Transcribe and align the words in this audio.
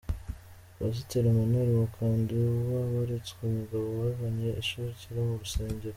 Pasiteri 0.75 1.27
Emmanuel 1.31 1.69
Makandiwa 1.79 2.79
weretswe 2.93 3.39
umugabo 3.49 3.85
wazanye 3.99 4.47
inshoreke 4.59 5.07
mu 5.27 5.35
rusengero. 5.41 5.89